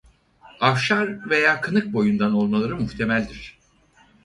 [0.61, 3.59] Afşar veya Kınık boyundan olmaları muhtemeldir.